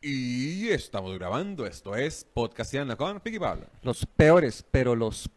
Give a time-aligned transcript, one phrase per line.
[0.00, 3.66] Y estamos grabando, esto es Podcastiana con Piqui Pablo.
[3.82, 5.28] Los peores, pero los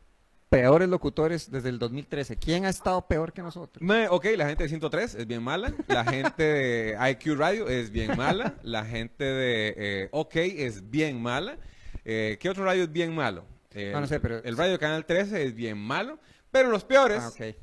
[0.50, 2.38] peores locutores desde el 2013.
[2.38, 3.82] ¿Quién ha estado peor que nosotros?
[3.82, 7.90] Me- ok, la gente de 103 es bien mala, la gente de IQ Radio es
[7.92, 11.58] bien mala, la gente de eh, OK es bien mala.
[12.06, 13.46] Eh, ¿Qué otro radio es bien malo?
[13.72, 16.20] Eh, No, no sé, pero- El radio de Canal 13 es bien malo,
[16.52, 17.56] pero los peores Ah, ok.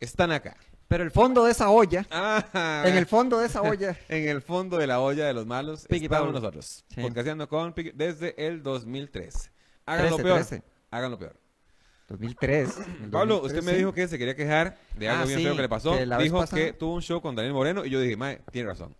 [0.00, 0.56] están acá.
[0.88, 4.40] Pero el fondo de esa olla, Ah, en el fondo de esa olla, En el
[4.42, 6.32] fondo de la olla de los malos estamos Pablo.
[6.32, 6.84] nosotros.
[6.94, 7.00] Sí.
[7.02, 9.50] Podcasteando con desde el 2013.
[9.86, 10.36] Háganlo 13, peor.
[10.46, 10.62] 13.
[10.90, 11.36] Háganlo peor.
[12.08, 12.76] 2003.
[12.78, 13.78] en el Pablo, 2003, usted me sí.
[13.78, 15.92] dijo que se quería quejar de algo Ah, bien sí, feo que le pasó.
[15.96, 18.94] que Dijo que tuvo un show con Daniel Moreno y yo dije, mae, tiene razón.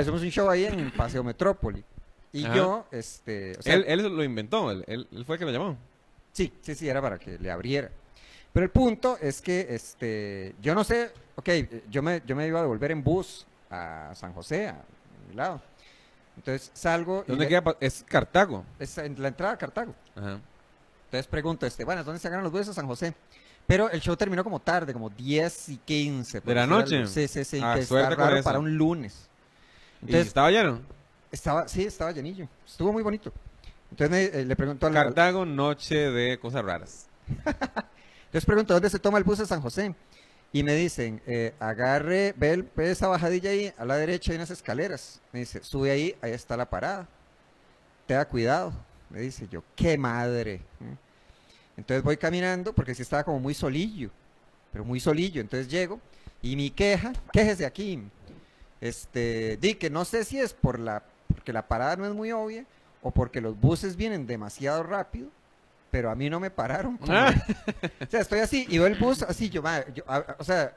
[0.00, 1.84] Hicimos un show ahí en Paseo Metrópoli.
[2.32, 2.54] Y Ajá.
[2.56, 5.52] yo, este, o sea, él, él lo inventó, él, él- él fue el que lo
[5.52, 5.76] llamó.
[6.32, 7.92] Sí, sí, sí, era para que le abriera.
[8.54, 11.48] Pero el punto es que, este, yo no sé, ok,
[11.90, 14.80] yo me, yo me iba a devolver en bus a San José, a,
[15.28, 15.60] mi lado.
[16.36, 17.76] Entonces salgo y ¿Dónde ve- queda?
[17.80, 18.64] Es Cartago.
[18.78, 19.94] es en la entrada a Cartago.
[20.16, 20.38] Ajá.
[21.06, 23.12] Entonces pregunto, este, bueno, ¿dónde se agarran los buses a San José?
[23.66, 26.40] Pero el show terminó como tarde, como 10 y 15.
[26.40, 26.96] por ¿De la noche?
[26.98, 27.08] algo.
[27.08, 28.44] Sí, sí, sí, Ah, suerte con eso.
[28.44, 29.28] para un lunes.
[30.00, 30.80] ¿Y Entonces, estaba lleno?
[31.32, 32.46] estaba, sí, estaba llenillo.
[32.66, 33.32] Estuvo muy bonito.
[33.90, 37.06] Entonces me- eh, le pregunto al, Cartago, noche de cosas raras.
[38.34, 39.94] Entonces pregunto, ¿dónde se toma el bus de San José?
[40.52, 44.38] Y me dicen, eh, agarre, ve, el- ve esa bajadilla ahí, a la derecha hay
[44.38, 45.20] unas escaleras.
[45.30, 47.06] Me dice, sube ahí, ahí está la parada.
[48.08, 48.72] Tenga cuidado.
[49.08, 50.62] Me dice yo, qué madre.
[51.76, 54.10] Entonces voy caminando, porque sí estaba como muy solillo,
[54.72, 55.40] pero muy solillo.
[55.40, 56.00] Entonces llego,
[56.42, 58.02] y mi queja, quéjese aquí.
[58.80, 62.32] Este, di que no sé si es por la, porque la parada no es muy
[62.32, 62.66] obvia,
[63.00, 65.28] o porque los buses vienen demasiado rápido,
[65.94, 66.96] pero a mí no me pararon.
[66.98, 67.32] como- Ah.
[68.00, 70.42] o sea, estoy así y veo el bus así, yo, ma, yo, a- a- o
[70.42, 70.76] sea,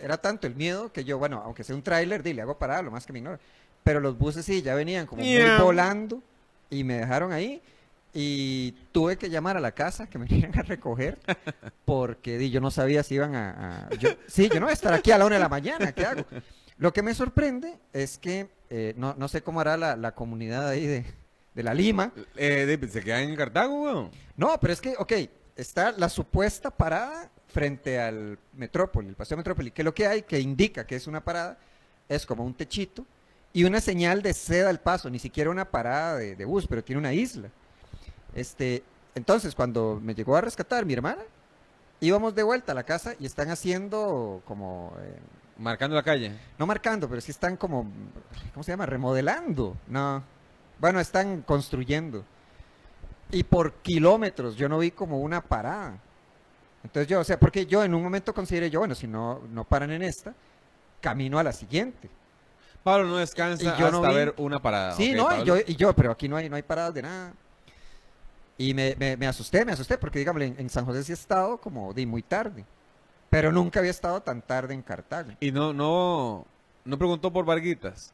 [0.00, 2.80] era tanto el miedo que yo, bueno, aunque sea un tráiler, di, le hago parada,
[2.82, 3.40] lo más que me ignore.
[3.82, 6.22] Pero los buses sí, ya venían como muy volando
[6.70, 7.60] y me dejaron ahí
[8.14, 11.18] y tuve que llamar a la casa que me vinieran a recoger
[11.84, 13.86] porque di, yo no sabía si iban a...
[13.88, 15.90] a- yo, sí, yo no voy a estar aquí a la una de la mañana,
[15.90, 16.24] ¿qué hago?
[16.78, 20.68] Lo que me sorprende es que, eh, no, no sé cómo hará la, la comunidad
[20.68, 21.04] ahí de,
[21.54, 24.10] de La Lima, Eh, de- ¿Se queda en Cartago, weón?
[24.36, 25.12] no, pero es que, ok,
[25.56, 30.40] está la supuesta parada frente al Metrópoli, el Paseo Metrópoli, que lo que hay que
[30.40, 31.58] indica que es una parada
[32.08, 33.04] es como un techito
[33.52, 36.82] y una señal de ceda al paso, ni siquiera una parada de, de bus, pero
[36.82, 37.50] tiene una isla.
[38.34, 38.82] Este,
[39.14, 41.20] entonces, cuando me llegó a rescatar mi hermana,
[42.00, 45.18] íbamos de vuelta a la casa y están haciendo como, eh,
[45.58, 46.32] Marcando la calle.
[46.58, 47.86] no marcando, pero sí están como,
[48.54, 48.86] ¿cómo se llama?
[48.86, 49.76] Remodelando.
[49.86, 50.24] No,
[50.82, 52.24] bueno, están construyendo.
[53.30, 55.96] Y por kilómetros yo no vi como una parada.
[56.82, 59.62] Entonces yo, o sea, porque yo en un momento consideré yo, bueno, si no, no
[59.62, 60.34] paran en esta,
[61.00, 62.10] camino a la siguiente.
[62.82, 64.96] Pablo no descansa Y yo hasta no vi- ver una parada.
[64.96, 67.02] sí, ¿ok, no, y yo, y yo, pero aquí no hay, no hay paradas de
[67.02, 67.32] nada.
[68.58, 71.14] Y me, me, me asusté, me asusté, porque dígame, en, en San José sí he
[71.14, 72.64] estado como de muy tarde.
[73.30, 75.30] Pero nunca había estado tan tarde en Cartago.
[75.38, 76.44] Y no, no,
[76.84, 78.12] no preguntó por Varguitas.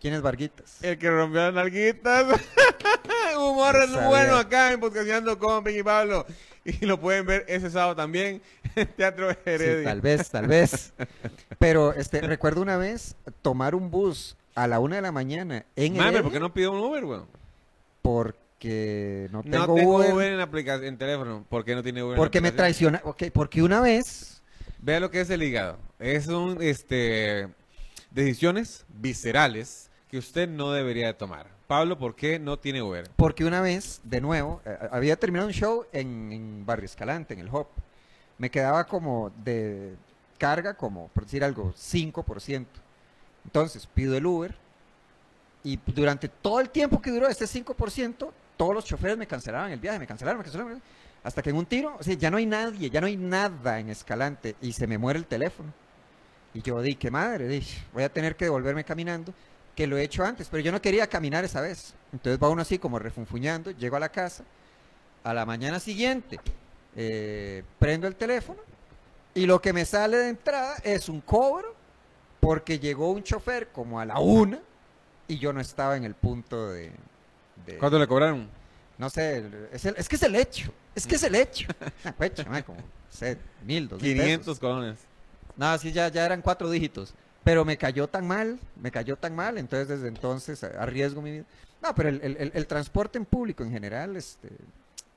[0.00, 0.82] ¿Quién es Varguitas?
[0.82, 2.26] El que rompió las nalguitas.
[3.38, 6.26] Humor es bueno acá en Podcastando con Piqui Pablo.
[6.64, 8.42] Y lo pueden ver ese sábado también
[8.74, 9.84] en Teatro Sí, Heredia.
[9.88, 10.92] tal vez, tal vez.
[11.58, 15.92] Pero este, recuerdo una vez tomar un bus a la una de la mañana en
[15.92, 17.26] Mame, Heredia ¿por qué no pidió un Uber, weón?
[18.02, 21.44] porque no tengo, No tengo Uber, Uber, en, en teléfono.
[21.48, 22.14] ¿Por qué no tiene Uber?
[22.14, 24.42] en porque me traiciona, ok, porque una vez,
[24.78, 25.78] Vea lo que es el hígado.
[25.98, 27.48] Es un, este,
[28.16, 31.48] decisiones viscerales que usted no debería de tomar.
[31.66, 33.10] Pablo, ¿por qué no tiene Uber?
[33.16, 37.48] porque una vez, de nuevo, eh, había terminado un show en, Barrio Escalante, en el
[37.52, 37.66] Hop.
[38.38, 39.96] Me quedaba como de
[40.38, 42.66] carga, como por decir algo, 5%.
[43.44, 44.54] Entonces pido el Uber
[45.62, 49.80] y durante todo el tiempo que duró este 5%, todos los choferes me cancelaban el
[49.80, 50.82] viaje, me cancelaron, me cancelaron.
[51.22, 53.78] Hasta que en un tiro, o sea, ya no hay nadie, ya no hay nada
[53.78, 55.72] en Escalante y se me muere el teléfono.
[56.56, 57.62] Y yo di, qué madre, di,
[57.92, 59.34] voy a tener que devolverme caminando,
[59.74, 61.92] que lo he hecho antes, pero yo no quería caminar esa vez.
[62.14, 64.42] Entonces va uno así como refunfuñando, llego a la casa,
[65.22, 66.40] a la mañana siguiente
[66.94, 68.58] eh, prendo el teléfono
[69.34, 71.74] y lo que me sale de entrada es un cobro
[72.40, 74.58] porque llegó un chofer como a la una
[75.28, 76.90] y yo no estaba en el punto de...
[77.66, 78.48] de- ¿Cuánto le cobraron?
[78.96, 81.68] no sé, es, el- es que es el hecho, es que es el hecho.
[82.34, 82.78] Chama, como,
[83.10, 84.24] sé, mil, dos mil pesos.
[84.56, 84.98] 500 colones.
[85.56, 87.14] No, sí, ya, ya eran cuatro dígitos.
[87.44, 91.44] Pero me cayó tan mal, me cayó tan mal, entonces desde entonces arriesgo mi vida.
[91.82, 94.48] No, pero el, el- el- transporte en público en general, este,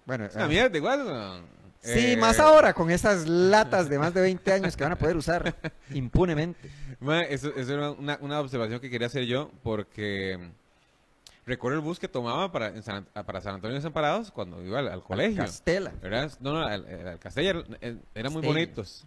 [0.06, 1.06] bueno, Es una ah, mierda igual.
[1.06, 1.60] weón.
[1.82, 4.98] Sí, Eh, más ahora con esas latas de más de 20 años que van a
[4.98, 5.56] poder usar
[5.94, 6.70] impunemente.
[7.00, 11.84] Mae, eso, eso era una, una observación que quería hacer yo porque mm, recuerdo el
[11.84, 15.02] bus que tomaba para, en San, para San Antonio de Desamparados cuando iba al, al
[15.04, 15.42] colegio.
[15.44, 15.92] Castela.
[16.02, 16.32] ¿verdad?
[16.42, 18.48] No, no, el Castella era- eh, eran muy Castella.
[18.48, 19.06] bonitos.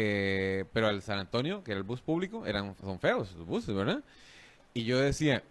[0.00, 3.74] Eh, pero al San Antonio, que era el bus público, eran, son feos los buses,
[3.74, 4.00] ¿verdad?
[4.72, 5.42] Y yo decía,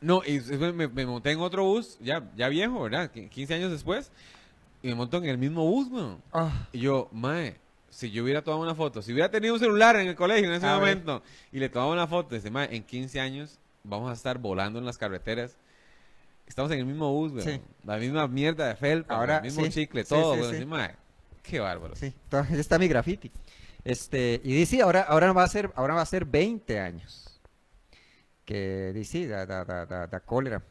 [0.00, 0.40] no, y
[0.72, 3.10] me, me monté en otro bus, ya, ya viejo, ¿verdad?
[3.12, 4.10] Qui- 15 años después,
[4.82, 6.22] y me monto en el mismo bus, weón.
[6.32, 7.56] Ah, Y yo, mae,
[7.90, 10.54] si yo hubiera tomado una foto, si hubiera tenido un celular en el colegio en
[10.54, 10.80] ese A ver.
[10.80, 11.22] momento,
[11.52, 14.86] y le tomaba una foto, dice, mae, en 15 años vamos a estar volando en
[14.86, 15.56] las carreteras.
[16.46, 17.44] Estamos en el mismo bus, weón.
[17.44, 17.60] Sí.
[17.84, 20.52] La misma mierda de felpa, Ahora, el mismo sí, chicle, todo, sí, weón.
[20.52, 20.94] Dice, mae,
[21.44, 21.94] qué bárbaro.
[21.94, 23.30] sí, to- ahí está mi graffiti.
[23.84, 27.40] Este, y dice, ahora, ahora va a ser, ahora va a ser 20 años.
[28.44, 30.62] Que dice, da, da, da, da, da cólera.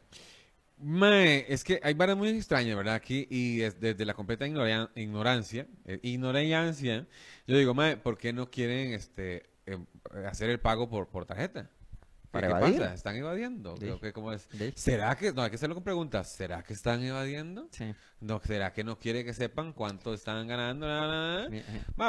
[0.78, 2.94] Mae, es que hay varias muy extrañas, ¿verdad?
[2.94, 7.06] Aquí, y es- desde la completa ignoran- ignorancia, eh, ignorancia,
[7.46, 9.86] yo digo, mae, ¿por qué no quieren este em,
[10.26, 11.70] hacer el pago por, por tarjeta?
[12.34, 12.78] ¿Qué, Para qué evadir.
[12.80, 12.94] pasa?
[12.94, 13.74] ¿Están evadiendo?
[13.76, 14.48] Creo que ¿Cómo es?
[14.74, 17.68] ¿Será que, no, hay que hacerlo con preguntas, ¿será que están evadiendo?
[17.70, 17.94] Sí.
[18.20, 20.86] No, ¿será que no quiere que sepan cuánto están ganando?
[21.52, 21.62] Eh,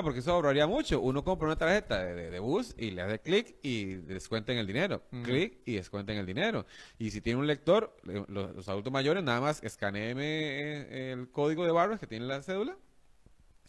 [0.03, 1.01] porque eso ahorraría mucho.
[1.01, 4.65] Uno compra una tarjeta de, de- de bus y le hace clic y descuenten el
[4.67, 5.03] dinero.
[5.11, 5.23] Mm.
[5.23, 6.65] Clic y descuenten el dinero.
[6.97, 11.29] Y si tiene un lector, le- los, los adultos mayores nada más escaneeme eh, el
[11.31, 12.77] código de barras que tiene la cédula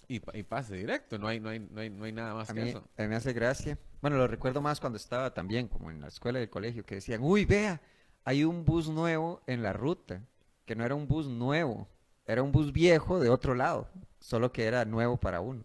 [0.08, 1.18] y, y pase directo.
[1.18, 2.84] No hay, no hay, no hay, no hay nada más A que mí, eso.
[2.96, 3.78] a mí me hace gracia.
[4.00, 7.20] Bueno, lo recuerdo más cuando estaba también, como en la escuela del colegio, que decían,
[7.22, 7.80] uy, vea,
[8.24, 10.22] hay un bus nuevo en la ruta,
[10.64, 11.88] que no era un bus nuevo,
[12.26, 13.88] era un bus viejo de otro lado,
[14.20, 15.64] solo que era nuevo para uno.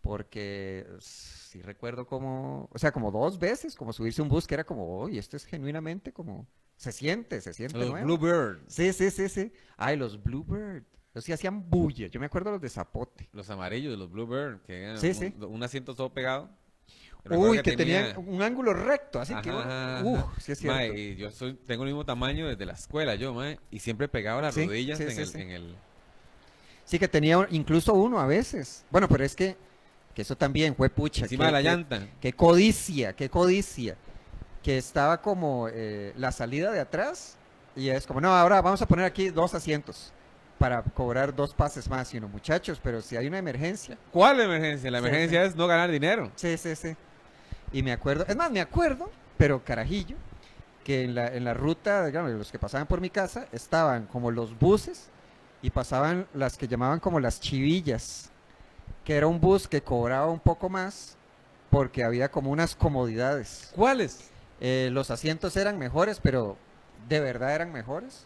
[0.00, 4.64] Porque sí recuerdo como, o sea, como dos veces, como subirse un bus que era
[4.64, 6.46] como, uy, esto es genuinamente como,
[6.76, 8.16] se siente, se siente Los nuevo.
[8.18, 9.52] Bluebird, Sí, sí, sí, sí.
[9.76, 10.84] Ay, los Bluebird.
[11.16, 12.08] Los que hacían bulla.
[12.08, 13.26] Yo me acuerdo los de Zapote.
[13.32, 15.34] los amarillos los Bluebird, que eran Sí, un, sí.
[15.40, 16.50] un asiento todo pegado.
[17.24, 20.26] Recuerdo Uy, que, tenía- tenían un ángulo recto, así que, Ajá, ajá.
[20.38, 20.76] sí es cierto.
[20.78, 24.08] Mae, y yo soy, tengo el mismo tamaño desde la escuela, yo, mae, y siempre
[24.08, 25.40] pegaba las Sí, rodillas en, el, sí.
[25.40, 25.74] en el...
[26.84, 28.84] Sí que tenía incluso uno a veces.
[28.90, 29.56] Bueno, pero es que,
[30.14, 31.22] que eso también fue pucha.
[31.22, 32.06] Encima qué- de la llanta.
[32.20, 33.96] Qué codicia, qué codicia.
[34.62, 37.38] Que estaba como eh, la salida de atrás
[37.74, 40.12] y es como, no, ahora vamos a poner aquí dos asientos
[40.58, 42.12] para cobrar dos pases más.
[42.14, 43.96] Y uno, muchachos, pero si hay una emergencia.
[44.12, 44.90] ¿Cuál emergencia?
[44.90, 46.30] La Sí, emergencia es no ganar dinero.
[46.36, 46.96] Sí, sí, sí.
[47.72, 50.16] Y me acuerdo, es más, me acuerdo, pero carajillo,
[50.84, 54.30] que en la, en la ruta, digamos, los que pasaban por mi casa, estaban como
[54.30, 55.08] los buses
[55.62, 58.30] y pasaban las que llamaban como las chivillas,
[59.04, 61.16] que era un bus que cobraba un poco más
[61.70, 63.72] porque había como unas comodidades.
[63.74, 64.30] ¿Cuáles?
[64.60, 66.56] Eh, los asientos eran mejores, pero
[67.08, 68.24] de verdad eran mejores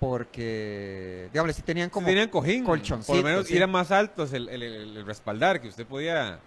[0.00, 2.06] porque, digamos, sí tenían como...
[2.06, 2.64] tenían cojín.
[2.64, 3.56] colchoncitos, Por lo menos sí.
[3.56, 6.38] eran más altos el, el- el- el respaldar que usted podía...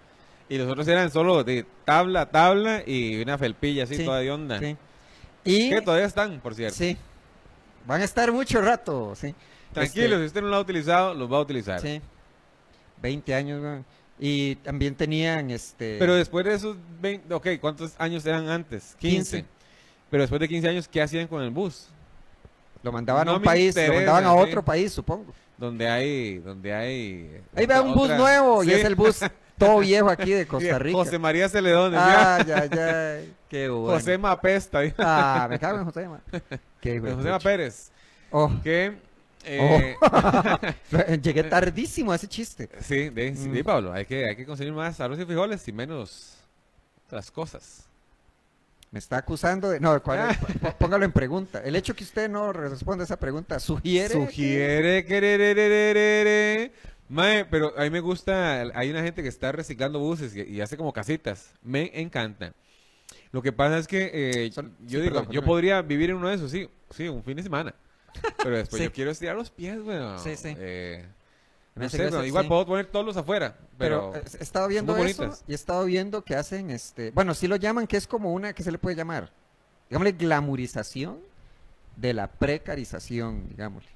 [0.49, 4.19] Y los otros eran solo de tabla a tabla y una felpilla así Sí, toda
[4.19, 4.59] de onda.
[4.59, 4.77] Sí.
[5.44, 5.69] Y...
[5.69, 6.75] Que todavía están, por cierto.
[6.77, 6.95] Sí.
[7.85, 9.35] Van a estar mucho rato, sí.
[9.73, 11.81] Tranquilo, Este, si usted no lo ha utilizado, los va a utilizar.
[11.81, 12.01] Sí.
[13.01, 13.83] 20 años.
[14.19, 15.97] Y también tenían este.
[15.99, 17.33] Pero después de esos 20...
[17.33, 18.95] Ok, ¿cuántos años eran antes?
[18.99, 19.38] 15.
[19.39, 19.45] 15.
[20.09, 21.89] Pero después de 15 años, ¿qué hacían con el bus?
[22.87, 24.49] Lo mandaban no a un país, lo interesa, mandaban a sí.
[24.49, 25.33] otro país, supongo.
[25.57, 26.37] Donde hay...
[26.39, 27.41] Donde hay...
[27.55, 28.73] Ahí va un bus otra- nuevo y Sí.
[28.73, 29.19] es el bus
[29.57, 30.97] todo viejo aquí de Sí, Costa Rica.
[30.97, 31.93] José María Celedón.
[31.95, 33.33] Ay, ay, ay.
[33.49, 33.97] Qué bueno.
[33.97, 34.79] José Mapesta.
[34.99, 36.21] Ah, me cago en José Ma.
[36.81, 37.39] Qué de José Ma.
[37.39, 37.91] Pérez.
[38.31, 38.97] Oh, Que...
[39.45, 39.95] eh,
[41.21, 42.69] llegué tardísimo a ese chiste.
[42.81, 43.53] Sí, de, sí, Mm.
[43.53, 46.37] de, Pablo, hay que, hay que conseguir más arroz y frijoles y menos
[47.07, 47.86] otras cosas.
[48.91, 49.79] Me está acusando de.
[49.79, 50.37] No, ¿cuál es?
[50.37, 51.61] P- póngalo en pregunta.
[51.63, 54.13] El hecho que usted no responda esa pregunta sugiere.
[54.13, 56.71] que- Sugiere querererererere.
[57.09, 60.75] Mae, pero a mí me gusta, hay una gente que está reciclando buses y, hace
[60.77, 61.51] como casitas.
[61.63, 62.53] Me encanta.
[63.31, 66.17] Lo que pasa es que eh, Son- yo sí, digo, perdón, yo podría vivir en
[66.17, 67.73] uno de esos, sí, sí, un fin de semana.
[68.44, 68.85] Pero después Sí.
[68.87, 70.17] yo quiero estirar los pies, weón.
[70.19, 70.53] Sí, sí.
[70.57, 71.06] Eh,
[71.77, 75.43] no sé, igual puedo poner todos los afuera, Pero, pero, he estado viendo eso bonitas.
[75.47, 77.11] y he estado viendo que hacen este.
[77.11, 78.53] Bueno, sí lo llaman que es como una.
[78.53, 79.31] que se le puede llamar?
[79.89, 81.19] Digámosle glamurización
[81.95, 83.89] de la precarización, digámosle.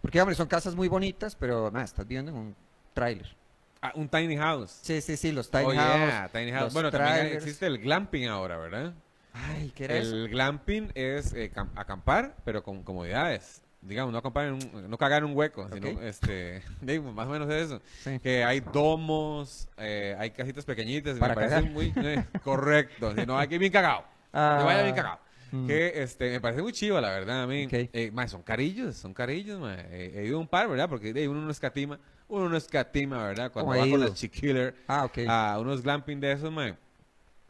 [0.00, 2.56] Porque, digámosle, son casas muy bonitas, pero nada, estás viviendo en un
[2.94, 3.36] tráiler.
[3.80, 4.78] Ah, un tiny house.
[4.82, 5.96] Sí, sí, sí, los tiny oh, house.
[5.98, 6.64] yeah, tiny house.
[6.64, 8.94] los Bueno, también existe el glamping ahora, ¿verdad?
[9.32, 10.14] Ay, ¿qué era eso?
[10.14, 13.61] El glamping es eh, cam- acampar, pero con comodidades.
[13.82, 14.22] Digamos, no
[14.52, 16.02] un, no cagar en un hueco, sino Ok.
[16.02, 17.82] este, digo, más o menos es eso.
[18.04, 18.18] Sí.
[18.20, 21.70] Que hay domos, eh, hay casitas pequeñitas, Para me parece cagar.
[21.72, 23.12] muy eh, correcto.
[23.16, 24.04] Si no, hay que ir bien cagado.
[24.34, 25.18] Ah, Que vaya bien cagado.
[25.50, 25.66] mm.
[25.66, 27.66] Que este, me parece muy chivo, la verdad, a mí.
[27.66, 27.72] Ok.
[27.74, 29.60] Eh, mae, son carillos, son carillos,
[29.90, 30.88] he ido un par, ¿verdad?
[30.88, 32.00] Porque uno no escatima.
[32.28, 33.52] uno no escatima, ¿verdad?
[33.52, 35.18] Cuando va con la chiquiller Ah, ok.
[35.28, 36.76] a unos glamping de esos, mae.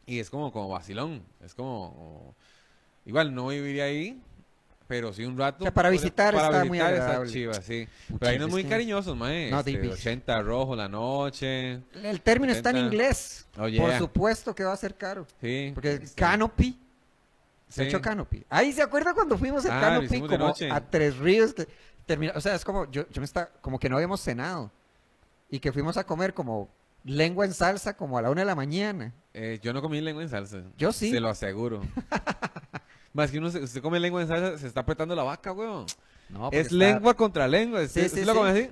[0.05, 1.23] Y es como, como vacilón.
[1.41, 2.35] Es como, como-
[3.05, 4.21] Igual no viviría ahí,
[4.93, 5.63] pero sí un rato.
[5.63, 7.31] O sea, para visitar para está muy visitar agradable.
[7.31, 7.87] chiva, sí.
[8.07, 9.49] Pucha, Pero hay unos es muy cariñosos, mae.
[9.49, 9.91] No, este, David.
[9.93, 11.79] 80 rojo la noche.
[12.03, 12.93] El término está en 70.
[12.95, 13.47] inglés.
[13.55, 13.97] Oh, Por yeah.
[13.97, 15.25] supuesto que va a ser caro.
[15.41, 15.71] Sí.
[15.73, 16.13] Porque sí.
[16.15, 16.79] Canopy.
[17.67, 17.89] Se ha Sí.
[17.89, 18.45] hecho Canopy.
[18.51, 21.55] Ahí se acuerda cuando fuimos a Ah, Canopy como a Tres Ríos.
[21.55, 21.67] Que
[22.05, 24.69] termina, o sea, es como, yo, yo me está, como que no habíamos cenado.
[25.49, 26.69] Y que fuimos a comer como
[27.03, 29.11] lengua en salsa como a la una de la mañana.
[29.33, 30.61] Eh, yo no comí lengua en salsa.
[30.77, 31.09] Yo sí.
[31.09, 31.81] Se lo aseguro.
[33.13, 35.85] Más que uno, se, usted come lengua en salsa, se está apretando la vaca, weón.
[36.29, 37.79] No, es está- lengua contra lengua.
[37.87, 38.37] Sí, ¿Usted, sí, lo sí.
[38.39, 38.69] come así?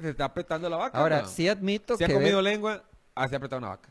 [0.00, 0.98] Se está apretando la vaca.
[0.98, 1.28] Ahora, weón.
[1.30, 2.82] sí admito Si ha que comido lengua,
[3.14, 3.88] se ha apretado una vaca.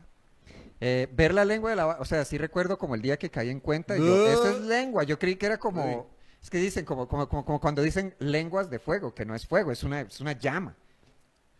[0.80, 3.30] eh, ver la lengua de la va- o sea, sí recuerdo como el día que
[3.30, 3.96] caí en cuenta.
[3.96, 5.04] y yo, eso es lengua.
[5.04, 6.02] Yo creí que era como, Uy.
[6.42, 9.46] es que dicen como, como, como, como cuando dicen lenguas de fuego, que no es
[9.46, 10.76] fuego, es una, es una llama.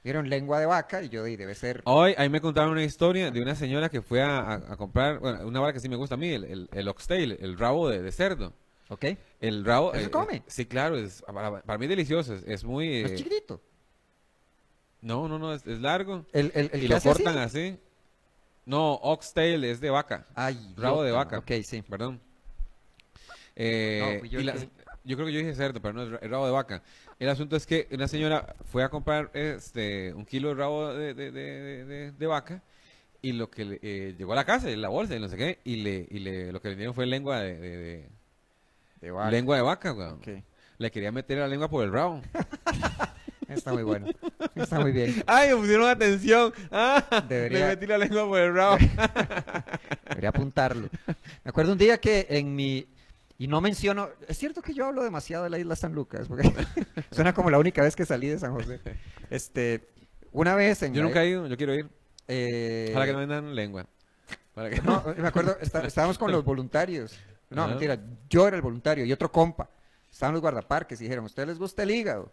[0.06, 1.82] Vieron lengua de vaca y yo di, debe ser.
[1.84, 5.18] Hoy, ahí me contaron una historia de una señora que fue a, a- a comprar,
[5.18, 7.88] bueno, una vara que sí me gusta a mí, el, el, el oxtail, el rabo
[7.88, 8.52] de, de cerdo.
[8.88, 9.04] ¿Ok?
[9.40, 9.92] El rabo.
[9.94, 10.36] ¿Eso eh, come?
[10.36, 12.34] eh, sí, claro, es, para, para mí delicioso.
[12.36, 13.00] Es, es muy.
[13.02, 13.60] ¿No es eh, chiquitito?
[15.00, 16.25] no, no, no, es, es largo.
[16.32, 17.08] El, el, el y lo así.
[17.08, 17.76] cortan así.
[18.64, 20.25] No, oxtail es de vaca.
[20.36, 21.38] Ay, Rabo de vaca.
[21.38, 21.82] Ok, sí.
[21.82, 22.20] Perdón.
[23.56, 24.54] Eh, No, yo y la-
[25.06, 26.82] yo creo que yo dije cerdo, pero no es ra- es rabo de vaca.
[27.18, 31.14] El asunto es que una señora fue a comprar este un kilo de rabo de,
[31.14, 32.62] de- de- de- vaca
[33.22, 35.36] y lo que le- eh, llegó a la casa, en la bolsa y no sé
[35.36, 38.08] qué, y le, y le lo que le dieron fue lengua de,
[39.12, 39.30] vaca.
[39.30, 40.20] lengua de vaca, weón.
[40.78, 42.20] Le quería meter la lengua por el rabo.
[43.48, 44.08] Está muy bueno.
[44.56, 45.22] Está muy bien.
[45.26, 46.52] ¡Ay, me pusieron atención!
[46.70, 47.25] ¡Ah!
[47.28, 48.76] Debería- Le metí la lengua por el rabo.
[50.08, 50.88] Debería apuntarlo.
[51.06, 52.86] Me acuerdo un día que en mi...
[53.38, 54.09] Y no menciono...
[54.28, 56.50] Es cierto que yo hablo demasiado de la isla San Lucas, porque
[57.11, 58.81] suena como la única vez que salí de San José.
[59.31, 59.88] Este,
[60.33, 60.95] una vez en...
[60.95, 61.88] Yo nunca he ido, yo quiero ir.
[62.28, 63.87] eh, Ojalá que no vendan lengua.
[64.55, 67.19] Para que- No, me acuerdo, está- estábamos con los voluntarios.
[67.50, 67.71] No, Ajá.
[67.73, 67.99] mentira,
[68.31, 69.69] yo era el voluntario y otro compa.
[70.11, 72.33] Estaban los guardaparques y dijeron, ¿a ustedes les gusta el hígado?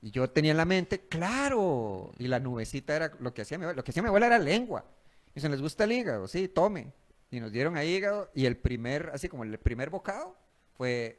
[0.00, 2.12] Y yo tenía en la mente, claro.
[2.18, 3.76] Y la nubecita era lo que hacía mi abuela.
[3.78, 4.84] Lo que hacía mi abuela era lengua.
[5.30, 6.28] Y dicen, ¿les gusta el hígado?
[6.28, 6.92] Sí, tome.
[7.32, 10.36] Y nos dieron ahí hígado y el primer, así como el primer bocado
[10.76, 11.18] fue,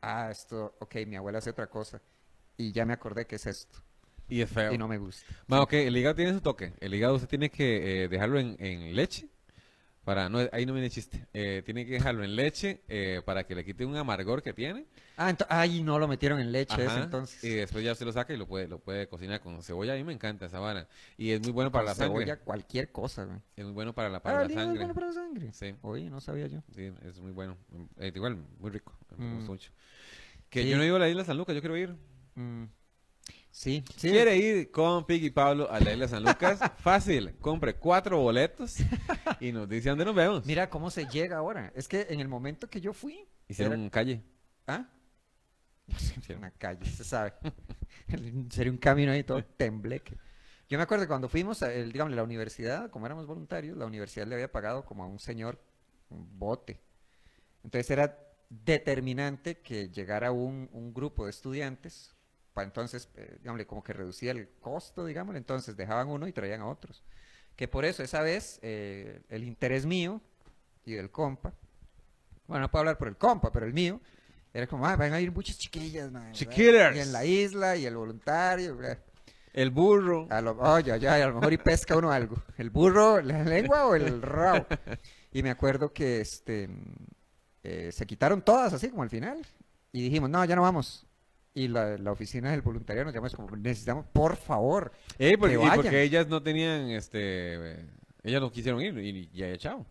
[0.00, 2.00] ah, esto, ok, mi abuela hace otra cosa.
[2.56, 3.80] Y ya me acordé que es esto.
[4.28, 4.72] Y es feo.
[4.72, 5.26] Y no me gusta.
[5.48, 6.74] Ma, ok, el hígado tiene su toque.
[6.78, 9.28] El hígado usted tiene que eh, dejarlo en, en leche.
[10.04, 11.26] Para, no, ahí no viene chiste.
[11.32, 14.86] Eh, tiene que dejarlo en leche eh, para que le quite un amargor que tiene.
[15.16, 17.44] Ah, ento- ay, no lo metieron en leche ese entonces.
[17.44, 19.92] Y después ya se lo saca y lo puede, lo puede cocinar con cebolla.
[19.92, 20.88] A mí me encanta esa vara.
[21.16, 22.24] Y es muy bueno para Con la sangre.
[22.24, 23.38] cebolla, cualquier cosa, güey.
[23.54, 24.78] Es muy bueno para la, Ah, para el la hígado es sangre.
[24.86, 25.52] bueno para la sangre.
[25.52, 26.62] Sí, Oye, no sabía yo.
[26.74, 27.56] sí, es muy bueno.
[27.98, 28.92] Eh, igual, muy rico.
[29.16, 29.46] Me Mm.
[29.46, 29.70] mucho.
[30.50, 30.68] Que Sí.
[30.68, 31.94] yo no he ido a la isla San Lucas, yo quiero ir.
[32.34, 32.64] Mm,
[33.54, 34.08] Sí, sí.
[34.10, 36.58] ¿Quiere ir con Piggy Pablo a la isla San Lucas?
[36.78, 38.76] Fácil, compre cuatro boletos
[39.40, 40.46] y nos dice dónde nos vemos.
[40.46, 41.70] Mira cómo se llega ahora.
[41.76, 44.22] Es que en el momento que yo fui, Hicieron era- calle.
[44.66, 44.88] ¿ah?
[46.38, 47.34] Una calle, se sabe.
[48.50, 50.16] Sería un camino ahí todo tembleque.
[50.68, 53.84] Yo me acuerdo que cuando fuimos, a el, digamos, la universidad, como éramos voluntarios, la
[53.84, 55.60] universidad le había pagado como a un señor
[56.08, 56.80] un bote.
[57.62, 58.18] Entonces era
[58.48, 62.14] determinante que llegara un, un grupo de estudiantes,
[62.52, 66.60] para entonces, eh, digámosle, como que reducía el costo, digámosle, entonces dejaban uno y traían
[66.60, 67.02] a otros.
[67.56, 70.20] Que por eso esa vez eh, el interés mío
[70.84, 71.54] y del compa,
[72.46, 74.00] bueno, no puedo hablar por el compa, pero el mío,
[74.52, 76.38] era como, ah, van a ir muchas chiquillas, man, ¿verdad?
[76.38, 76.96] Chiquillers.
[76.96, 78.98] Y en la isla, y el voluntario, ¿verdad?
[79.52, 80.26] El burro.
[80.30, 82.36] A lo, oh, ya, ya, a lo mejor y pesca uno algo.
[82.56, 84.66] ¿El burro, la lengua o el rabo?
[85.30, 86.68] Y me acuerdo que este
[87.62, 89.38] eh, se quitaron todas así como al final.
[89.92, 91.06] Y dijimos, no, ya no vamos.
[91.54, 94.90] Y la, la oficina del voluntariado nos llamó, es como, necesitamos, por favor.
[95.18, 95.76] Ey, porque, que y vayan.
[95.82, 97.74] porque ellas no tenían, este,
[98.22, 99.84] ellas no quisieron ir y ya, chao.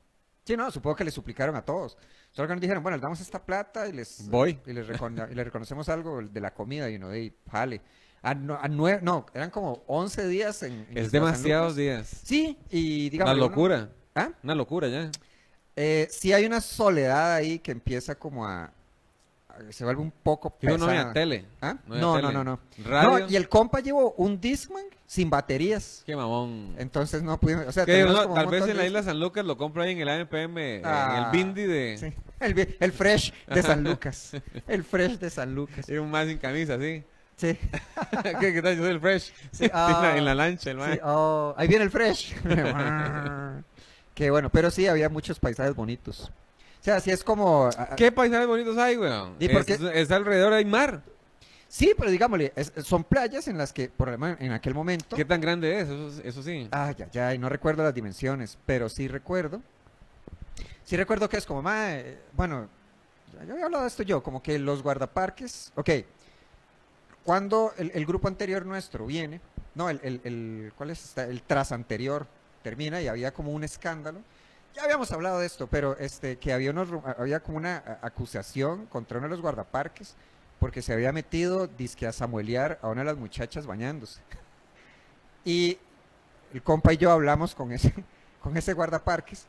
[0.44, 1.98] Sí, no, supongo que le suplicaron a todos.
[2.32, 4.60] Solo que nos dijeron, bueno, les damos esta plata y les, Voy.
[4.66, 6.90] y les, recono- y les reconocemos algo de la comida.
[6.90, 7.82] Y uno de, jale.
[8.24, 12.08] A, no, a nueve, no, eran como 11 días en, en Es demasiados días.
[12.24, 13.34] Sí, y digamos.
[13.36, 13.90] Una locura.
[14.16, 14.32] ¿Ah?
[14.44, 15.12] Una locura ya.
[15.76, 18.74] Eh, sí hay una soledad ahí que empieza como a...
[19.70, 20.78] se vuelve un poco pesada.
[20.78, 21.46] no había tele.
[21.62, 21.76] ¿Ah?
[21.88, 22.34] no había No, no, tele.
[22.34, 22.60] no, no.
[22.90, 23.20] Radio.
[23.20, 26.04] No, y el compa llevó un Discman sin baterías.
[26.06, 26.76] Qué mamón.
[26.78, 27.68] Entonces no pudimos...
[27.68, 30.00] O sea, no, como tal vez en la isla San Lucas lo compra ahí en
[30.00, 31.98] el AMPM, en Ah, el Bindi de...
[31.98, 34.32] Sí, el, el Fresh de San Lucas.
[34.68, 35.88] El Fresh de San Lucas.
[35.90, 37.04] Era un más sin camisa, sí.
[37.38, 37.58] Sí.
[38.40, 38.76] ¿Qué, qué tal?
[38.78, 39.34] Yo soy el Fresh.
[39.52, 42.36] Sí, en, la, ah, en la lancha, el sí, oh, ahí viene el Fresh.
[44.14, 46.32] Qué bueno, pero sí, había muchos paisajes bonitos.
[46.82, 47.66] O sea, así es como...
[47.66, 49.36] a- a- ¿Qué paisajes bonitos hay, weón?
[49.40, 49.78] ¿Y es, por qué?
[50.02, 51.04] es alrededor hay mar.
[51.68, 55.16] Sí, pero digámosle, es- son playas en las que, por mo- en aquel momento...
[55.16, 55.90] ¿Qué tan grande es?
[55.90, 56.68] Eso, eso sí.
[56.72, 59.62] Ah, ya, ya, y no recuerdo las dimensiones, pero sí recuerdo.
[60.84, 62.68] Sí recuerdo que es como, ma, eh, bueno,
[63.46, 65.90] ya había hablado de esto yo, como que los guardaparques, ok,
[67.24, 69.40] cuando el, el grupo anterior nuestro viene,
[69.76, 71.06] no, el, el, el- ¿cuál es?
[71.06, 71.24] esta?
[71.26, 72.26] El tras anterior
[72.64, 74.20] termina y había como un escándalo.
[74.76, 79.18] Ya habíamos hablado de esto, pero este, que había, unos, había como una acusación contra
[79.18, 80.16] uno de los guardaparques
[80.60, 84.22] porque se había metido, disque a samuelear a una de las muchachas bañándose.
[85.44, 85.78] Y
[86.54, 87.94] el compa y yo hablamos con ese,
[88.42, 89.46] con ese guardaparques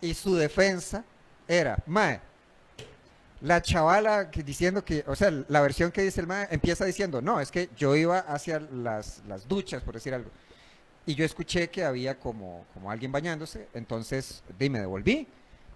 [0.00, 1.04] y su defensa
[1.46, 2.20] era, mae,
[3.42, 7.40] la chavala diciendo que, o sea, la versión que dice el mae empieza diciendo, no,
[7.40, 10.30] es que yo iba hacia las, las duchas, por decir algo,
[11.06, 15.26] y yo escuché que había como, como alguien bañándose, entonces me devolví,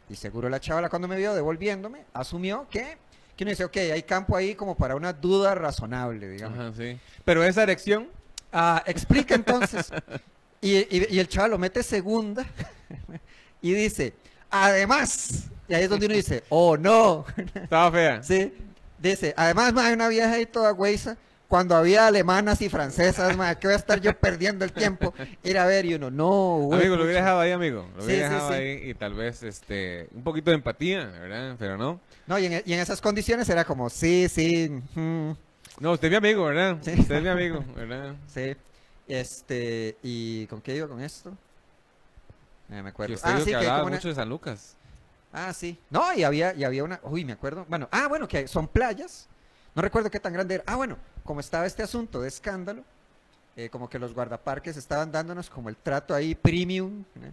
[0.08, 2.98] y seguro la chavala cuando me vio devolviéndome, asumió que,
[3.36, 6.58] que uno dice, ok, hay campo ahí como para una duda razonable, digamos.
[6.58, 6.98] Ajá, sí.
[7.24, 8.08] Pero esa erección,
[8.56, 9.90] Ah, explica entonces.
[10.60, 12.46] Y, y- y el chaval lo mete segunda
[13.60, 14.14] y dice,
[14.48, 18.22] además, y ahí es donde uno dice, oh no, estaba fea.
[18.22, 18.52] sí,
[18.98, 21.16] dice, además hay una vieja ahí toda güeyza,
[21.48, 25.58] cuando había alemanas y francesas, ma, que voy a estar yo perdiendo el tiempo, ir
[25.58, 27.04] a ver y uno, no, güey, Amigo, lo pucha".
[27.04, 27.88] hubiera dejado ahí, amigo.
[27.96, 28.54] Lo Sí, hubiera sí, dejado sí.
[28.56, 31.56] ahí y tal vez este un poquito de empatía, ¿verdad?
[31.58, 32.00] Pero no.
[32.26, 35.30] No, y en, y en esas condiciones era como, sí, sí, mm,
[35.80, 36.78] No, usted es mi amigo, ¿verdad?
[36.80, 36.92] Sí.
[36.98, 38.14] Usted es mi amigo, ¿verdad?
[38.26, 38.56] sí,
[39.06, 41.30] este, y ¿con qué iba con esto?
[42.70, 43.14] Eh, me acuerdo.
[43.22, 44.74] Ah, sí, que hablaba como una- mucho de San Lucas.
[45.32, 45.78] Ah, sí.
[45.90, 47.66] No, y había, y había una, uy, me acuerdo.
[47.68, 49.28] Bueno, ah, bueno, que son playas.
[49.74, 50.64] No recuerdo qué tan grande era.
[50.66, 52.82] Ah, bueno, como estaba este asunto de escándalo,
[53.56, 57.04] eh, como que los guardaparques estaban dándonos como el trato ahí premium.
[57.22, 57.32] ¿eh?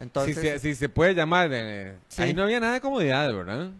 [0.00, 1.48] Entonces, si, se, si se puede llamar.
[1.52, 2.22] eh, Sí.
[2.22, 3.70] Ahí no había nada de comodidad, ¿verdad?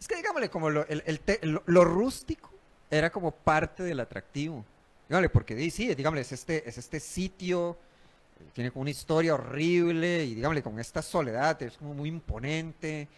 [0.00, 2.50] es que digámosle, como lo, el- el te- lo, lo rústico
[2.90, 4.64] era como parte del atractivo.
[5.08, 7.76] Dígame, porque sí, digámosle, es este, es este sitio,
[8.40, 13.08] eh, tiene como una historia horrible y digámosle, con esta soledad, es como muy imponente.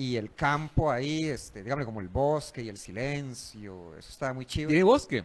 [0.00, 4.46] Y el campo ahí, este, dígame, como el bosque y el silencio, eso estaba muy
[4.46, 4.68] chido.
[4.68, 5.18] Tiene bosque.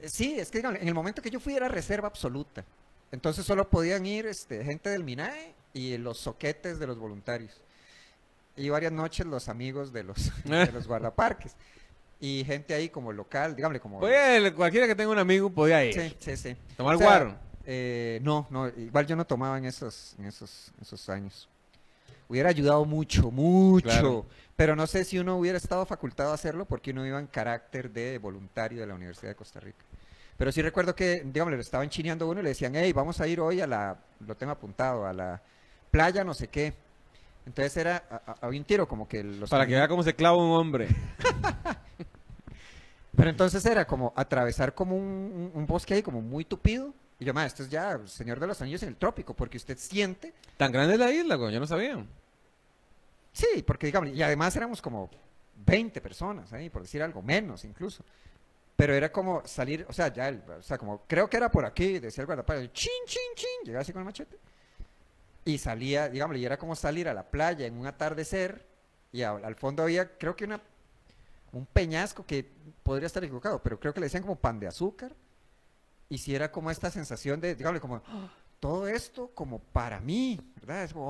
[0.00, 2.64] Eh, Sí, es que dígame, en el momento que yo fui era reserva absoluta.
[3.12, 7.60] Entonces solo podían ir este, gente del MINAE y los soquetes de los voluntarios.
[8.56, 11.54] Y varias noches los amigos de los, de los guardaparques.
[12.18, 13.98] Y gente ahí como local, dígame, como...
[13.98, 15.92] Oye, cualquiera que tenga un amigo podía ir.
[15.92, 16.56] Sí, sí, sí.
[16.74, 17.36] Tomar O sea, guaro.
[17.66, 21.50] eh, no, no, igual yo no tomaba en esos, en esos, esos años.
[22.28, 23.84] Hubiera ayudado mucho, mucho.
[23.88, 24.26] Claro.
[24.56, 27.90] Pero no sé si uno hubiera estado facultado a hacerlo porque uno iba en carácter
[27.90, 29.84] de voluntario de la Universidad de Costa Rica.
[30.38, 33.20] Pero sí recuerdo que, digamos, le estaban chineando a uno y le decían, hey, vamos
[33.20, 35.40] a ir hoy a la, lo tengo apuntado, a la
[35.90, 36.74] playa no sé qué.
[37.46, 38.02] Entonces era,
[38.40, 39.48] había un tiro como que los...
[39.48, 40.88] Para que vea cómo se clava un hombre.
[43.16, 46.92] Pero entonces era como atravesar como un, un- un bosque ahí como muy tupido.
[47.18, 49.78] Y yo, ma, esto es ya Señor de los Anillos en el trópico, porque usted
[49.78, 52.04] siente Tan grande es la isla, güey, yo no sabía.
[53.32, 55.10] Sí, porque digamos, y además éramos como
[55.66, 58.04] 20 personas ahí, por decir algo, menos incluso.
[58.76, 61.64] Pero era como salir, o sea, ya, el- o sea, como, creo que era por
[61.64, 64.38] aquí, decía el guardaparques, chin, chin, chin, llegaba así con el machete.
[65.44, 68.66] Y salía, digamos, y era como salir a la playa en un atardecer,
[69.12, 70.60] y a- al fondo había, creo que una,
[71.52, 72.46] un peñasco que
[72.82, 75.12] podría estar equivocado, pero creo que le decían como pan de azúcar.
[76.08, 80.40] Y si era como esta sensación de, digamos, como, "Ah, todo esto como para mí,
[80.56, 80.84] ¿verdad?
[80.84, 81.06] Es como,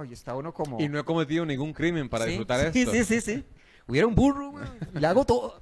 [0.00, 0.80] oh, y está uno como...
[0.80, 2.92] Y no he cometido ningún crimen para Sí, disfrutar sí, esto.
[2.92, 3.44] Sí, sí, sí.
[3.86, 4.52] Hubiera un burro,
[4.94, 5.60] y le hago todo.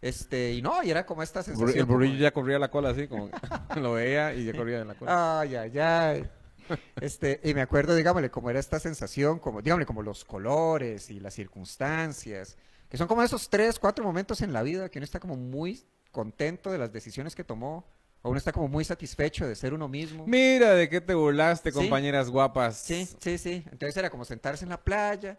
[0.00, 1.78] Este, y no, y era como esta sensación.
[1.78, 3.36] El burrillo como ya corría la cola así, como que
[3.80, 5.40] lo veía y ya corría en la cola.
[5.40, 6.30] Ay, ay, ay.
[7.00, 11.20] Este, y me acuerdo, digámosle, como era esta sensación, como, digámosle, como los colores y
[11.20, 12.56] las circunstancias,
[12.88, 15.84] que son como esos tres, cuatro momentos en la vida que uno está como muy
[16.12, 17.84] contento de las decisiones que tomó,
[18.26, 20.26] o uno está como muy satisfecho de ser uno mismo.
[20.26, 21.78] Mira de qué te burlaste, Sí.
[21.78, 22.76] compañeras guapas.
[22.76, 23.62] Sí, sí, sí.
[23.70, 25.38] Entonces era como sentarse en la playa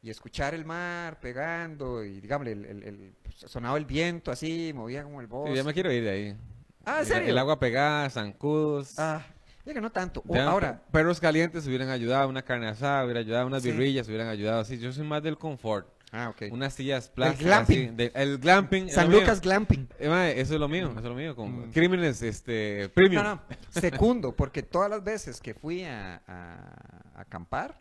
[0.00, 4.72] y escuchar el mar pegando y, digámosle, el, el- el- pues, sonaba el viento así,
[4.74, 5.56] movía como el Sí, bosque.
[5.56, 6.36] ya me quiero ir de ahí.
[6.84, 7.28] Ah, ¿en El- serio?
[7.30, 8.98] El, agua pegada, zancudos.
[8.98, 9.24] Ah,
[9.64, 10.22] ya que no tanto.
[10.28, 13.70] O Ya, ahora, pe- perros calientes hubieran ayudado, una carne asada hubiera ayudado, unas Sí.
[13.70, 14.60] birrillas hubieran ayudado.
[14.60, 15.88] Así, yo soy más del confort.
[16.12, 16.42] Ah, ok.
[16.52, 17.44] Unas sillas plásticas.
[17.46, 17.86] glamping.
[17.88, 18.88] así, de- el glamping.
[18.90, 19.20] San mío.
[19.20, 19.88] Lucas Glamping.
[19.98, 21.34] Eh, mae, eso es lo mío, eso es lo mío.
[21.34, 21.72] Con Mm.
[21.72, 23.22] crímenes este, premium.
[23.24, 27.80] No, no, segundo, porque todas las veces que fui a, a- a acampar,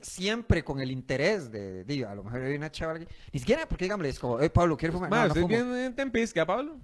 [0.00, 3.66] siempre con el interés de, digo, a lo mejor hay una chaval aquí, ni siquiera
[3.68, 5.10] porque dígame, es como, hey Pablo, ¿quieres fumar?
[5.10, 6.76] Mae, No, no bien en Tempisca, Pablo.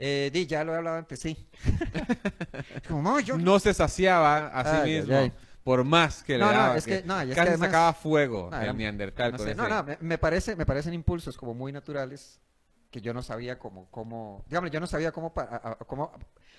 [0.00, 1.36] Eh, di, ya lo he hablado antes, sí.
[2.88, 3.36] Como, no, yo...
[3.36, 5.16] No se saciaba a sí Ay, ay, mismo.
[5.16, 5.32] ay.
[5.68, 6.76] Por más que le No, no, daba.
[6.78, 9.46] es que- no, y es que casi además- sacaba fuego No, el Neandertal no, con
[9.46, 12.40] sé, no, ese- no, me, parece, me parecen impulsos como muy naturales
[12.90, 16.10] que yo no sabía cómo, cómo, digamos, yo no sabía cómo, pa- a- a- cómo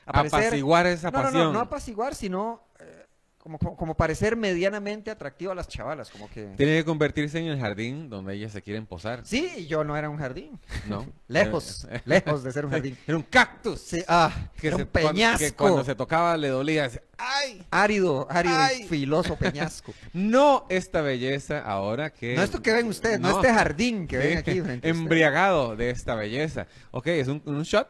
[0.05, 0.39] aparecer.
[0.43, 1.43] Apaciguar esa no, no, pasión.
[1.45, 3.07] no, no apaciguar, sino eh,
[3.39, 6.45] como, como, como parecer medianamente atractivo a las chavalas, como que...
[6.57, 9.21] Tiene que convertirse en el jardín donde ellas se quieren posar.
[9.25, 10.59] Sí, y yo no era un jardín.
[10.87, 11.05] ¿No?
[11.27, 12.97] Lejos, lejos de ser un jardín.
[13.07, 13.79] Era un cactus.
[13.79, 15.39] Sí, ah, Que, era se- un cuando- peñasco.
[15.45, 16.89] que cuando se tocaba le dolía.
[17.17, 17.65] ¡Ay!
[17.71, 18.81] Árido, árido Ay.
[18.81, 19.93] y filoso peñasco.
[20.13, 22.35] No esta belleza ahora que...
[22.35, 24.95] No esto que ven ustedes, no, este jardín que Sí, ven aquí frente a ustedes.
[24.97, 26.67] Embriagado de esta belleza.
[26.91, 27.87] Ok, es un, un shot,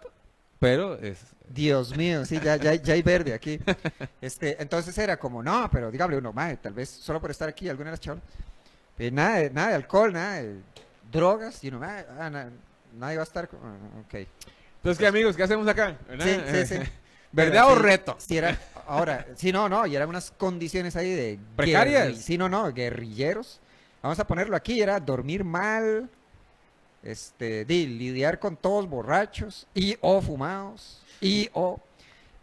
[0.59, 1.19] pero es...
[1.47, 3.59] Dios mío, sí, ya, ya, ya hay verde aquí.
[4.21, 7.67] Este, entonces era como, no, pero dígame uno, madre, tal vez solo por estar aquí,
[7.67, 8.17] alguna de las
[8.99, 10.57] eh, nada, de- nada de alcohol, nada de
[11.11, 12.49] drogas, y uno, "Ah, ah, na-
[12.97, 13.59] nadie va a estar, con-
[14.05, 14.13] ok.
[14.13, 15.35] Entonces, ¿qué amigos?
[15.35, 15.97] ¿Qué hacemos acá?
[16.19, 16.75] Sí, sí, sí.
[17.31, 18.15] ¿Verdad o sí, reto?
[18.19, 21.39] Sí, era, ahora, sí, no, no, y eran unas condiciones ahí de...
[21.55, 22.17] ¿Precarias?
[22.17, 23.59] Sí, no, no, guerrilleros.
[24.01, 26.09] Vamos a ponerlo aquí, era dormir mal,
[27.03, 31.79] este, di, lidiar con todos borrachos y o fumados y o,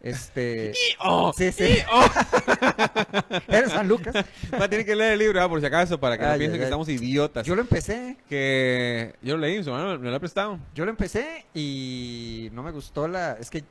[0.02, 0.72] este...
[1.00, 1.32] ¡Oh!
[1.36, 1.78] Sí, sí.
[3.48, 4.14] Era San Lucas.
[4.54, 6.38] Va a tener que leer el libro, ah, por si acaso, para que no Ay,
[6.38, 6.68] piensen ay, que ay.
[6.68, 7.46] estamos idiotas.
[7.46, 10.58] Yo lo empecé, Que yo lo leí, su hermano me lo ha prestado.
[10.74, 13.32] yo lo empecé y no me gustó la...
[13.40, 13.64] Es que,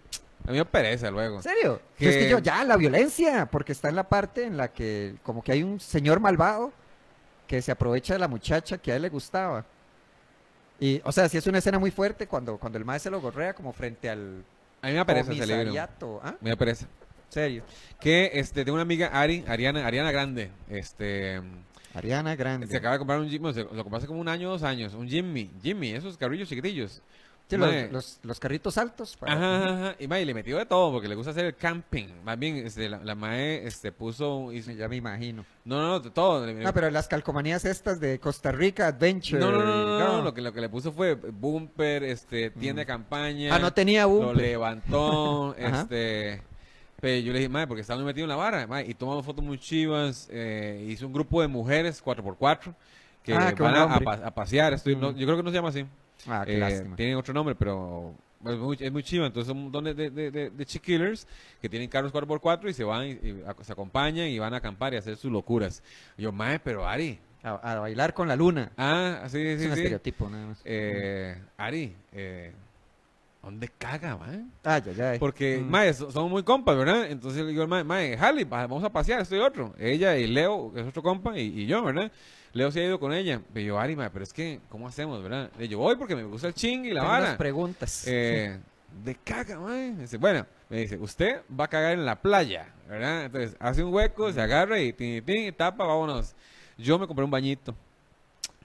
[0.48, 1.38] A mí me pereza luego.
[1.38, 1.82] ¿en serio?
[1.98, 5.15] Que- Es que yo, ya, la violencia, porque está en la parte en la que
[5.24, 6.71] como que hay un señor malvado
[7.48, 9.65] que se aprovecha de la muchacha que a él le gustaba.
[10.80, 13.22] Y, o sea, si es una escena muy fuerte cuando, cuando el maestro se lo
[13.22, 14.44] gorrea como frente al
[14.82, 15.58] A mí me da pereza ese libro.
[15.64, 16.22] comisariato.
[16.24, 16.36] ¿Ah?
[16.42, 16.86] Me da pereza.
[17.30, 17.64] serio?
[18.00, 20.52] Que este, tengo una amiga, Ari, Ariana, Ariana Grande.
[20.70, 21.42] Este.
[21.94, 22.68] Ariana Grande.
[22.68, 24.94] Se acaba de comprar un Jimmy, se- lo compró hace como un año dos años.
[24.94, 27.02] Un Jimmy, Jimmy, esos carrillos chiquitillos.
[27.48, 29.16] Sí, los, los- los carritos altos.
[29.18, 29.96] para- Ajá.
[30.00, 32.08] Y, mae, le metió de todo porque le gusta hacer el camping.
[32.24, 34.52] Más bien, este, la, la mae este, puso.
[34.52, 35.46] hizo- Ya me imagino.
[35.64, 36.52] no, no, no, de todo.
[36.52, 39.40] No, pero las calcomanías estas de Costa Rica Adventure.
[39.40, 42.50] no, no, no, y- no, no, Lo, que, lo que le puso fue bumper, este,
[42.50, 42.88] tienda de Mm.
[42.88, 43.56] campaña.
[43.56, 44.38] Ah, no tenía Lo bumper.
[44.38, 45.82] levantó, Ajá.
[45.82, 46.42] este.
[47.00, 49.24] Pero yo le dije, madre, porque estaba muy metido en la vara, mae, y tomamos
[49.24, 50.28] fotos muy chivas.
[50.32, 52.74] Eh, hizo un grupo de mujeres, 4x4,
[53.22, 53.76] que Ah, van
[54.24, 54.74] a, pasear.
[54.74, 55.16] Estoy- no, Mm.
[55.16, 55.86] yo creo que no se llama así.
[56.28, 56.95] Ah, qué Eh, lástima.
[56.95, 58.13] tienen otro nombre, pero
[58.45, 59.25] es muy, es muy chiva.
[59.28, 61.28] Entonces son un montón de, de, de, chiquillers
[61.62, 64.58] que tienen carros 4x4 y se van y, y a- se acompañan y van a
[64.58, 65.82] acampar y hacer sus locuras.
[66.17, 67.19] Y yo, mae, pero Ari.
[67.43, 68.71] A, a bailar con la luna.
[68.75, 69.80] Ah, sí, es sí, un sí.
[69.82, 70.62] estereotipo nada más.
[70.65, 72.51] Eh, Ari, eh,
[73.43, 74.41] ¿dónde caga, mae?
[74.63, 75.19] Ah, ya, ya.
[75.19, 75.69] Porque, Mm.
[75.69, 77.06] mae, so- somos muy compas, ¿verdad?
[77.08, 79.75] Entonces le digo mae, mae, Harley, va- vamos a pasear, esto y otro.
[79.78, 82.12] Ella y Leo, que es otro compa, y, y yo, ¿verdad?
[82.56, 83.41] Leo se ha ido con ella.
[83.54, 85.52] Pero yo, Ari, mae, pero es que, ¿cómo hacemos, verdad?
[85.60, 87.26] Le digo, voy porque me gusta el ching y la vara.
[87.26, 88.08] unas preguntas.
[88.08, 88.58] Eh,
[89.04, 89.91] de caga, mae.
[89.91, 93.26] Dice, bueno, me dice, usted va a cagar en la playa, ¿verdad?
[93.26, 96.34] Entonces, hace un hueco, se agarra y tin, tin, tapa, vámonos.
[96.78, 97.76] Yo me compré un bañito.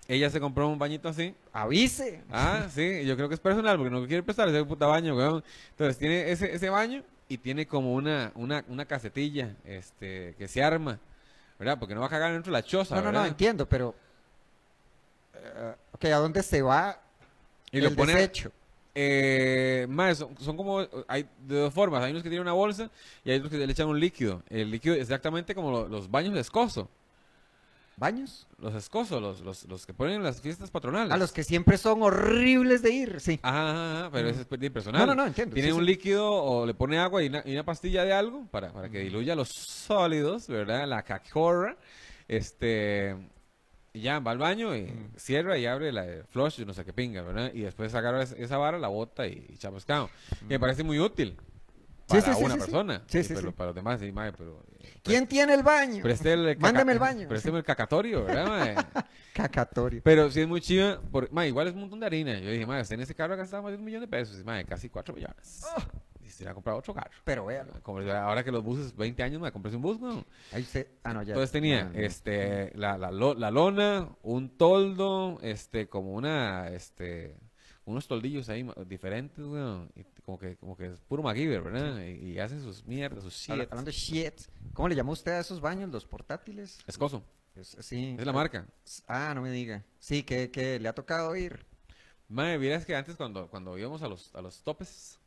[0.06, 1.34] Ella se compró un bañito así.
[1.52, 2.22] Avise.
[2.30, 5.42] Ah, sí, yo creo que es personal, porque no quiere prestar ese puta baño, weón.
[5.70, 10.62] Entonces, tiene ese, ese baño y tiene como una, una, una casetilla, este, que se
[10.62, 11.00] arma,
[11.60, 11.78] ¿verdad?
[11.78, 13.94] Porque no va a cagar dentro de la choza, No, no, no, entiendo, pero.
[15.34, 16.98] eh, ok, ¿a dónde se va
[17.70, 18.50] Y el lo desecho?
[18.94, 22.90] Eh, más, son, son como, hay de dos formas, hay unos que tienen una bolsa
[23.24, 24.42] y hay otros que le echan un líquido.
[24.50, 26.88] El líquido es exactamente como lo- los baños de escozo.
[28.00, 28.46] ¿Baños?
[28.58, 31.12] Los escozo, los, los, los que ponen en las fiestas patronales.
[31.12, 33.38] A los que siempre son horribles de ir, sí.
[33.42, 34.30] Ajá, ajá, ajá, pero Mm.
[34.30, 35.00] ese es personal.
[35.02, 35.52] No, no, no, entiendo.
[35.52, 35.86] Tiene sí, un sí.
[35.86, 39.00] líquido o le pone agua y una, y una pastilla de algo para, para que
[39.00, 40.88] diluya los sólidos, ¿verdad?
[40.88, 41.76] La cacjorra.
[42.26, 43.14] Este.
[43.92, 45.10] Y ya va al baño y Mm.
[45.16, 47.52] cierra y abre la de flush y no sé qué pinga, ¿verdad?
[47.52, 49.58] Y después agarra esa, vara, la bota y, y.
[49.58, 51.49] Que me parece muy útil Mm.
[52.10, 53.02] Para sí, sí, una sí, persona.
[53.06, 53.54] Sí, Y sí, pero sí.
[53.56, 54.62] para los demás, sí, mae, pero.
[54.80, 56.04] eh, ¿Quién tiene el baño?
[56.04, 57.28] El Mándame el baño.
[57.28, 58.74] Présteme el cacatorio, ¿verdad, mae?
[59.34, 60.00] Cacatorio.
[60.04, 62.38] Pero sí es muy chiva, por, ma, igual es un montón de harina.
[62.38, 64.38] Yo dije, ma, usted en ese carro ha gastado más de un millón de pesos.
[64.40, 65.64] Y, ma, casi cuatro millones.
[65.76, 65.82] Oh.
[66.24, 67.10] Y se le ha comprado otro carro.
[67.24, 67.72] Pero véalo.
[67.82, 70.24] Como ahora que los buses, 20 años, me compré un bus, ¿no?
[70.52, 70.88] Ahí se...
[71.04, 71.30] Ah, no, ya.
[71.32, 71.98] Entonces tenía, Ah, no.
[71.98, 77.36] este, la, la, la lona, un toldo, este, como una, este,
[77.84, 79.90] unos toldillos ahí diferentes, weón.
[79.94, 82.00] Y como que, como que es puro MacGyver, ¿verdad?
[82.04, 83.50] Y, y hacen sus mierdas, sus shit.
[83.50, 84.34] Habla- Hablando de shit.
[84.72, 86.78] ¿Cómo le llamó usted a esos baños, los portátiles?
[86.86, 87.24] Escoso,
[87.56, 88.16] Es, sí.
[88.18, 88.66] es la marca.
[89.08, 89.84] Ah, no me diga.
[89.98, 91.64] Sí, que, que le ha tocado ir.
[92.28, 95.18] Mae, vieras que antes cuando, cuando íbamos a los, a los topes,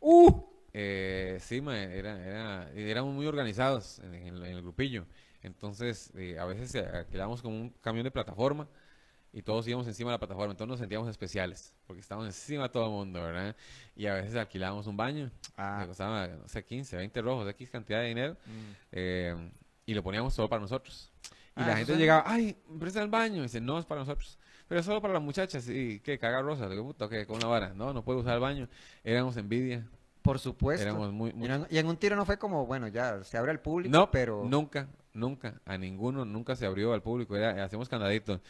[0.00, 0.42] ¡Uh!
[0.78, 5.06] Eh, sí, ma, era, era, éramos muy organizados en, en el- en el grupillo.
[5.42, 8.68] Entonces, eh, a veces eh, alquilábamos como un camión de plataforma
[9.36, 10.52] y todos íbamos encima de la plataforma.
[10.52, 13.54] Entonces nos sentíamos especiales porque estábamos encima de todo el mundo, ¿verdad?
[13.94, 15.80] Y a veces alquilábamos un baño Ah.
[15.82, 18.72] que costaba, no sé, 15, 20 rojos, X cantidad de dinero Mm.
[18.92, 19.50] eh,
[19.84, 21.12] y lo poníamos solo para nosotros.
[21.54, 23.40] Y Ah, la gente llegaba, ay, presta el baño.
[23.40, 24.38] Y dice, no, es para nosotros.
[24.68, 27.72] pero solo para las muchachas, sí, que caga rosa, digo, puta, que con la vara,
[27.74, 28.68] no, no puede usar el baño,
[29.04, 29.86] éramos envidia,
[30.22, 30.82] Por supuesto.
[30.82, 33.38] éramos muy, muy- Y, en, y en un tiro no fue como, bueno, ya se
[33.38, 37.62] abre al público, no, pero nunca, nunca, a ninguno, nunca se abrió al público, era,
[37.64, 38.40] hacemos candaditos.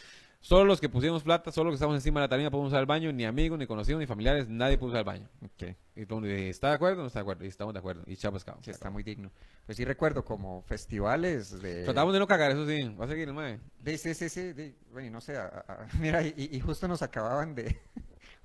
[0.40, 2.80] Solo los que pusimos plata, solo los que estamos encima de la tarima podemos usar
[2.80, 5.28] el baño, ni amigos, ni conocidos, ni familiares, nadie puede usar el baño.
[5.44, 7.44] Ok, Y todo el mundo dice, ¿está de acuerdo o no está de acuerdo?
[7.44, 8.02] Y estamos de acuerdo.
[8.06, 8.58] Y chao pescado.
[8.62, 9.32] sí, está muy digno.
[9.64, 11.82] Pues sí recuerdo como festivales de...
[11.84, 12.94] Tratamos de no cagar, eso sí.
[12.94, 13.58] Va a seguir el mae.
[13.96, 17.54] sí, sí, sí, de- bueno, no sé, a- a- mira, y, y justo nos acababan
[17.56, 17.80] de...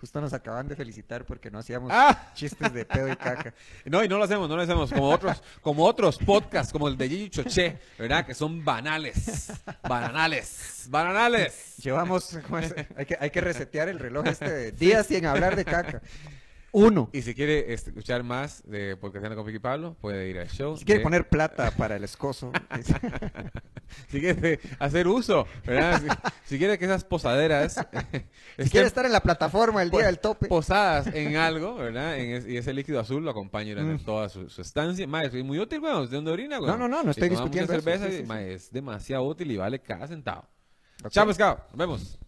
[0.02, 2.32] Justo nos acaban de felicitar porque no hacíamos ¡Ah!
[2.34, 3.54] chistes de pedo y caca.
[3.86, 4.92] No, y no lo hacemos, no lo hacemos.
[4.92, 8.26] Como otros, como otros podcasts, como el de Gigi Choché, ¿verdad?
[8.26, 9.54] Que son banales.
[9.88, 10.88] Bananales.
[10.90, 11.78] Bananales.
[11.78, 12.36] Llevamos,
[12.98, 16.02] hay, que, hay que resetear el reloj este de días sin hablar de caca.
[16.74, 17.10] Uno.
[17.12, 20.78] Y si quiere escuchar más de Podcastando con Vicky Pablo, puede ir al show.
[20.78, 22.52] Si quiere poner plata para el escozo.
[24.08, 26.02] Si quiere hacer uso, ¿verdad?
[26.02, 26.08] Si,
[26.52, 28.18] si quiere que esas posaderas Si
[28.58, 30.48] estén quiere estar en la plataforma el día Pues, del tope.
[30.48, 32.18] posadas en algo, ¿verdad?
[32.18, 34.06] En es- y ese líquido azul lo acompaña durante Mm.
[34.06, 35.06] toda su, su estancia.
[35.08, 36.10] Mae, es muy útil, weón.
[36.10, 36.72] ¿De dónde orina, weón?
[36.72, 38.34] No, no, no, no estoy discutiendo eso, cerveza, sí, sí, sí.
[38.54, 40.46] es demasiado útil y vale cada centavo.
[41.04, 41.12] Ok.
[41.12, 41.58] Chao, pescado.
[41.72, 42.20] Nos vemos.